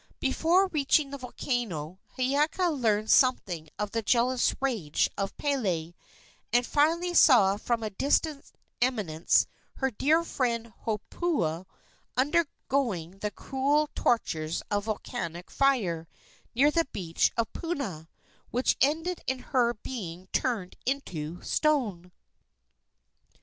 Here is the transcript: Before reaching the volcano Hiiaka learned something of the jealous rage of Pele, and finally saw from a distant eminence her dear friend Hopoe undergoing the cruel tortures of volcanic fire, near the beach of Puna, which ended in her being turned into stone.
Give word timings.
Before 0.19 0.65
reaching 0.65 1.11
the 1.11 1.19
volcano 1.19 1.99
Hiiaka 2.17 2.69
learned 2.75 3.11
something 3.11 3.69
of 3.77 3.91
the 3.91 4.01
jealous 4.01 4.55
rage 4.59 5.07
of 5.15 5.37
Pele, 5.37 5.93
and 6.51 6.65
finally 6.65 7.13
saw 7.13 7.55
from 7.57 7.83
a 7.83 7.91
distant 7.91 8.51
eminence 8.81 9.45
her 9.75 9.91
dear 9.91 10.23
friend 10.23 10.73
Hopoe 10.87 11.67
undergoing 12.17 13.19
the 13.19 13.29
cruel 13.29 13.91
tortures 13.93 14.63
of 14.71 14.85
volcanic 14.85 15.51
fire, 15.51 16.07
near 16.55 16.71
the 16.71 16.87
beach 16.91 17.31
of 17.37 17.53
Puna, 17.53 18.09
which 18.49 18.77
ended 18.81 19.21
in 19.27 19.37
her 19.53 19.75
being 19.75 20.25
turned 20.33 20.77
into 20.83 21.39
stone. 21.43 22.11